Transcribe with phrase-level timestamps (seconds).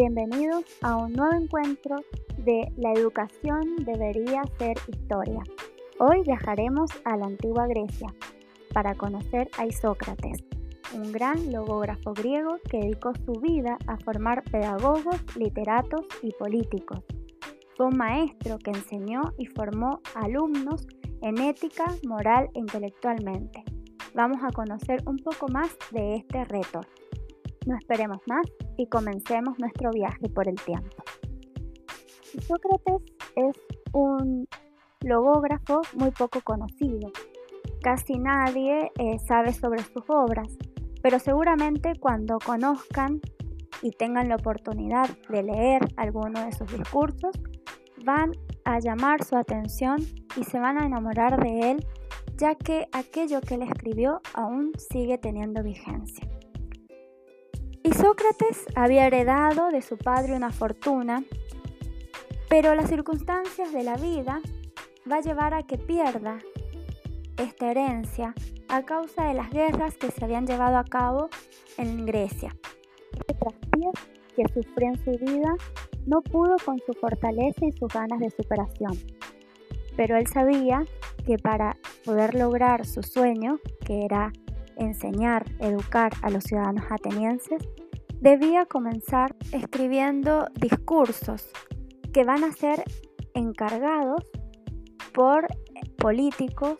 [0.00, 1.96] Bienvenidos a un nuevo encuentro
[2.38, 5.42] de La educación debería ser historia.
[5.98, 8.08] Hoy viajaremos a la antigua Grecia
[8.72, 10.42] para conocer a Isócrates,
[10.94, 17.00] un gran logógrafo griego que dedicó su vida a formar pedagogos, literatos y políticos.
[17.76, 20.86] Fue un maestro que enseñó y formó alumnos
[21.20, 23.64] en ética, moral e intelectualmente.
[24.14, 26.80] Vamos a conocer un poco más de este reto.
[27.66, 28.46] No esperemos más
[28.76, 31.02] y comencemos nuestro viaje por el tiempo.
[32.46, 33.02] Sócrates
[33.36, 33.56] es
[33.92, 34.46] un
[35.00, 37.10] logógrafo muy poco conocido.
[37.82, 40.48] Casi nadie eh, sabe sobre sus obras,
[41.02, 43.20] pero seguramente cuando conozcan
[43.82, 47.34] y tengan la oportunidad de leer alguno de sus discursos,
[48.04, 48.32] van
[48.64, 49.98] a llamar su atención
[50.36, 51.86] y se van a enamorar de él,
[52.36, 56.28] ya que aquello que él escribió aún sigue teniendo vigencia.
[57.90, 61.24] Y Sócrates había heredado de su padre una fortuna,
[62.48, 64.40] pero las circunstancias de la vida
[65.10, 66.38] va a llevar a que pierda
[67.36, 68.32] esta herencia
[68.68, 71.30] a causa de las guerras que se habían llevado a cabo
[71.78, 72.54] en Grecia.
[74.36, 75.52] Que sufrió en su vida
[76.06, 78.96] no pudo con su fortaleza y sus ganas de superación.
[79.96, 80.84] Pero él sabía
[81.26, 84.30] que para poder lograr su sueño, que era
[84.76, 87.68] enseñar, educar a los ciudadanos atenienses,
[88.20, 91.50] debía comenzar escribiendo discursos
[92.12, 92.84] que van a ser
[93.34, 94.24] encargados
[95.14, 95.46] por
[95.96, 96.76] políticos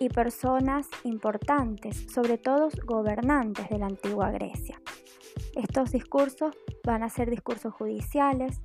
[0.00, 4.80] y personas importantes, sobre todo gobernantes de la antigua Grecia.
[5.54, 8.60] Estos discursos van a ser discursos judiciales,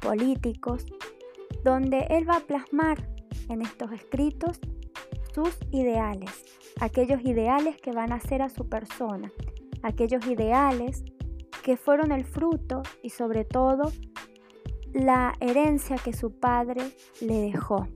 [0.00, 0.86] políticos,
[1.64, 3.08] donde él va a plasmar
[3.48, 4.60] en estos escritos
[5.32, 6.44] sus ideales,
[6.80, 9.32] aquellos ideales que van a ser a su persona,
[9.86, 11.04] aquellos ideales
[11.62, 13.92] que fueron el fruto y sobre todo
[14.92, 16.82] la herencia que su padre
[17.20, 17.86] le dejó,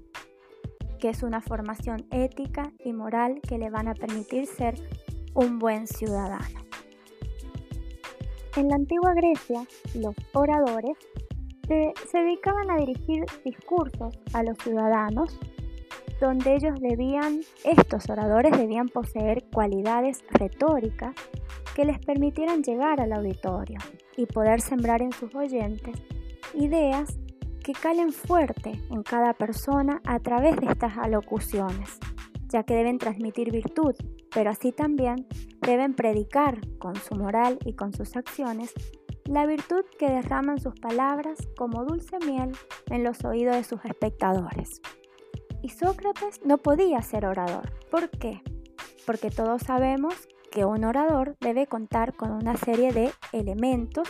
[0.98, 4.74] que es una formación ética y moral que le van a permitir ser
[5.34, 6.60] un buen ciudadano.
[8.56, 9.64] En la antigua Grecia,
[9.94, 10.96] los oradores
[11.66, 15.38] se, dedicaban a dirigir discursos a los ciudadanos
[16.20, 21.14] donde ellos debían, estos oradores debían poseer cualidades retóricas
[21.75, 23.78] que les permitieran llegar al auditorio
[24.16, 25.97] y poder sembrar en sus oyentes
[26.54, 27.19] ideas
[27.62, 31.98] que calen fuerte en cada persona a través de estas alocuciones,
[32.48, 33.94] ya que deben transmitir virtud,
[34.32, 35.26] pero así también
[35.60, 38.72] deben predicar con su moral y con sus acciones
[39.26, 42.50] la virtud que derraman sus palabras como dulce miel
[42.86, 44.80] en los oídos de sus espectadores.
[45.62, 47.70] Y Sócrates no podía ser orador.
[47.91, 48.42] ¿Por qué?
[49.06, 54.08] Porque todos sabemos que un orador debe contar con una serie de elementos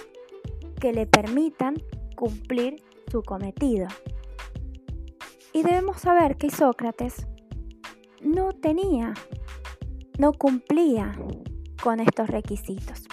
[0.80, 1.76] que le permitan
[2.16, 3.88] cumplir su cometido.
[5.52, 7.26] Y debemos saber que Sócrates
[8.22, 9.14] no tenía,
[10.18, 11.12] no cumplía
[11.82, 13.06] con estos requisitos,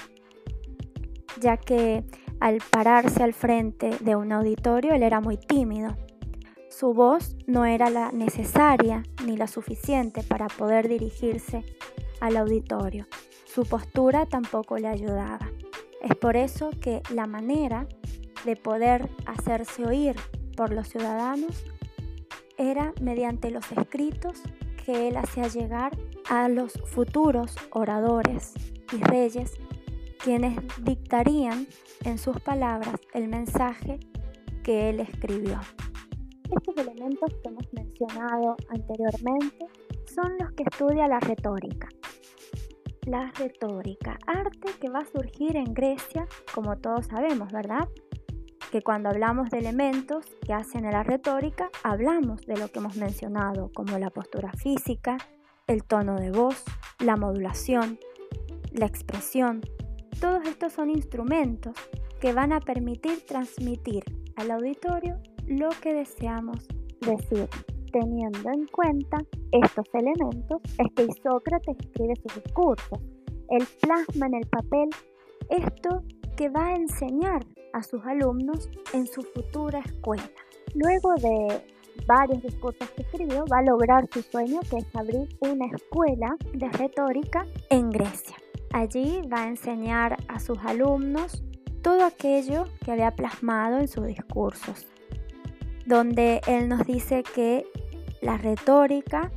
[1.39, 2.03] ya que
[2.39, 5.95] al pararse al frente de un auditorio él era muy tímido.
[6.69, 11.63] Su voz no era la necesaria ni la suficiente para poder dirigirse
[12.19, 13.07] al auditorio.
[13.45, 15.49] Su postura tampoco le ayudaba.
[16.01, 17.87] Es por eso que la manera
[18.45, 20.15] de poder hacerse oír
[20.55, 21.65] por los ciudadanos
[22.57, 24.41] era mediante los escritos
[24.85, 25.97] que él hacía llegar
[26.29, 28.53] a los futuros oradores
[28.93, 29.53] y reyes,
[30.23, 31.67] quienes dictarían
[32.03, 33.99] en sus palabras el mensaje
[34.63, 35.59] que él escribió.
[36.43, 39.67] Estos elementos que hemos mencionado anteriormente
[40.13, 41.89] son los que estudia la retórica.
[43.07, 47.87] La retórica, arte que va a surgir en Grecia, como todos sabemos, ¿verdad?
[48.69, 52.97] que cuando hablamos de elementos que hacen a la retórica, hablamos de lo que hemos
[52.97, 55.17] mencionado, como la postura física,
[55.67, 56.65] el tono de voz,
[56.99, 57.97] la modulación,
[58.73, 59.61] la expresión.
[60.19, 61.77] Todos estos son instrumentos
[62.19, 64.03] que van a permitir transmitir
[64.35, 66.67] al auditorio lo que deseamos
[66.99, 67.47] decir.
[67.99, 69.17] Teniendo en cuenta
[69.51, 72.99] estos elementos, es que Sócrates escribe sus discursos.
[73.49, 74.89] Él plasma en el papel
[75.49, 76.03] esto
[76.35, 80.29] que va a enseñar a sus alumnos en su futura escuela.
[80.75, 81.59] Luego de
[82.05, 86.69] varios discursos que escribió, va a lograr su sueño que es abrir una escuela de
[86.69, 88.35] retórica en Grecia.
[88.73, 91.43] Allí va a enseñar a sus alumnos
[91.81, 94.85] todo aquello que había plasmado en sus discursos,
[95.87, 97.65] donde él nos dice que
[98.21, 99.31] la retórica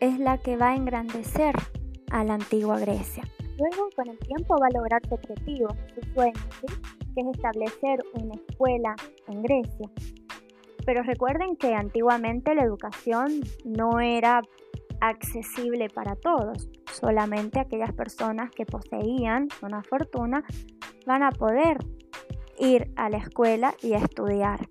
[0.00, 1.54] es la que va a engrandecer
[2.10, 3.24] a la antigua Grecia.
[3.58, 6.40] Luego, con el tiempo, va a lograr su objetivo, su sueño,
[7.14, 8.94] que es establecer una escuela
[9.28, 9.90] en Grecia.
[10.84, 14.42] Pero recuerden que antiguamente la educación no era
[15.00, 16.68] accesible para todos.
[16.92, 20.44] Solamente aquellas personas que poseían una fortuna
[21.06, 21.78] van a poder
[22.58, 24.68] ir a la escuela y estudiar.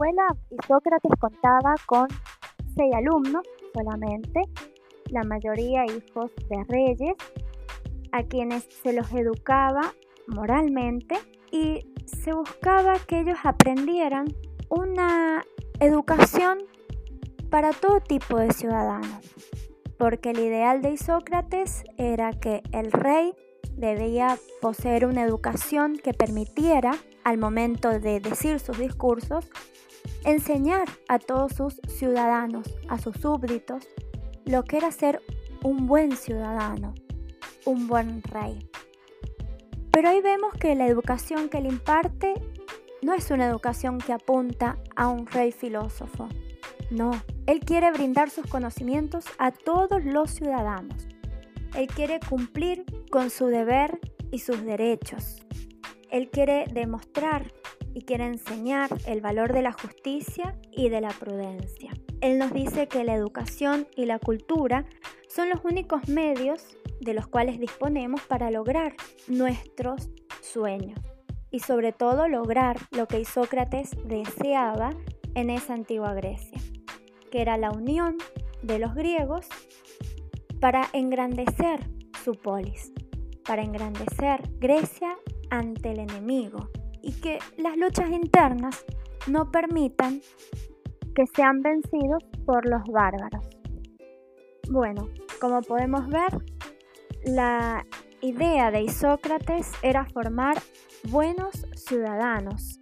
[0.00, 2.08] La escuela contaba con
[2.74, 3.42] seis alumnos
[3.74, 4.42] solamente,
[5.10, 7.14] la mayoría hijos de reyes,
[8.12, 9.94] a quienes se los educaba
[10.26, 11.16] moralmente
[11.50, 14.26] y se buscaba que ellos aprendieran
[14.68, 15.44] una
[15.80, 16.58] educación
[17.50, 19.20] para todo tipo de ciudadanos,
[19.98, 23.34] porque el ideal de Isócrates era que el rey
[23.76, 26.92] debía poseer una educación que permitiera,
[27.30, 29.48] al momento de decir sus discursos,
[30.24, 33.86] enseñar a todos sus ciudadanos, a sus súbditos,
[34.44, 35.22] lo que era ser
[35.62, 36.92] un buen ciudadano,
[37.64, 38.68] un buen rey.
[39.92, 42.34] Pero ahí vemos que la educación que él imparte
[43.00, 46.28] no es una educación que apunta a un rey filósofo.
[46.90, 47.12] No,
[47.46, 51.06] él quiere brindar sus conocimientos a todos los ciudadanos.
[51.76, 54.00] Él quiere cumplir con su deber
[54.32, 55.44] y sus derechos.
[56.10, 57.52] Él quiere demostrar
[57.94, 61.92] y quiere enseñar el valor de la justicia y de la prudencia.
[62.20, 64.84] Él nos dice que la educación y la cultura
[65.28, 68.94] son los únicos medios de los cuales disponemos para lograr
[69.26, 70.10] nuestros
[70.42, 71.00] sueños
[71.50, 74.90] y sobre todo lograr lo que Isócrates deseaba
[75.34, 76.60] en esa antigua Grecia,
[77.30, 78.16] que era la unión
[78.62, 79.46] de los griegos
[80.60, 81.88] para engrandecer
[82.22, 82.92] su polis,
[83.44, 85.16] para engrandecer Grecia
[85.50, 86.70] ante el enemigo
[87.02, 88.84] y que las luchas internas
[89.26, 90.20] no permitan
[91.14, 93.46] que sean vencidos por los bárbaros.
[94.70, 95.08] Bueno,
[95.40, 96.38] como podemos ver,
[97.24, 97.84] la
[98.20, 100.56] idea de Isócrates era formar
[101.08, 102.80] buenos ciudadanos.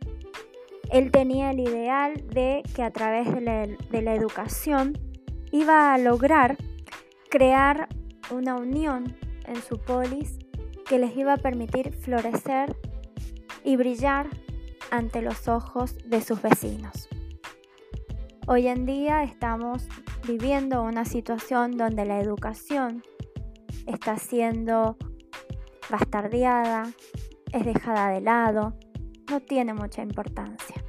[0.91, 4.99] Él tenía el ideal de que a través de la, educación
[5.53, 6.57] iba a lograr
[7.31, 7.89] crear
[8.31, 9.17] una unión
[9.47, 10.39] en su polis
[10.89, 12.75] que les iba a permitir florecer
[13.63, 14.29] y brillar
[14.91, 17.09] ante los ojos de sus vecinos.
[18.47, 19.87] Hoy en día estamos
[20.27, 23.03] viviendo una situación donde la educación
[23.87, 24.97] está siendo
[25.91, 26.85] bastardeada,
[27.53, 28.75] es dejada de lado,
[29.31, 30.83] no tiene mucha importancia.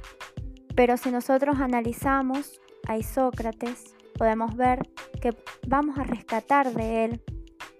[0.74, 2.58] Pero si nosotros analizamos
[2.88, 4.88] a Isócrates, podemos ver
[5.20, 5.36] que
[5.66, 7.22] vamos a rescatar de él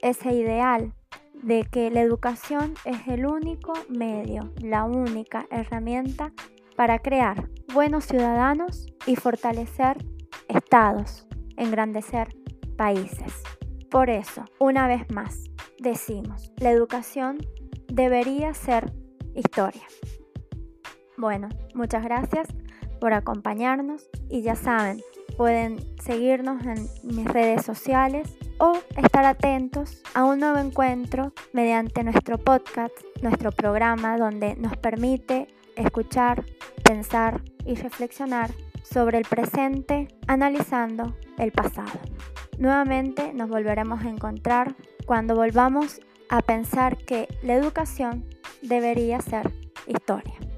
[0.03, 0.93] ese ideal
[1.43, 6.33] de que la educación es el único medio, la única herramienta
[6.77, 9.99] para crear buenos ciudadanos y fortalecer
[10.49, 11.27] estados,
[11.57, 12.35] engrandecer
[12.77, 13.43] países.
[13.91, 17.39] Por eso, una vez más, decimos, la educación
[17.89, 18.93] debería ser
[19.35, 19.83] historia.
[21.17, 22.49] Bueno, muchas gracias
[23.01, 25.01] por acompañarnos y ya saben,
[25.37, 32.39] pueden seguirnos en mis redes sociales o estar atentos a un nuevo encuentro mediante nuestro
[32.39, 36.45] podcast, nuestro programa donde nos permite escuchar,
[36.85, 38.51] pensar y reflexionar
[38.83, 41.99] sobre el presente analizando el pasado.
[42.59, 44.77] Nuevamente nos volveremos a encontrar
[45.07, 48.27] cuando volvamos a pensar que la educación
[48.63, 49.51] debería ser
[49.87, 50.50] historia.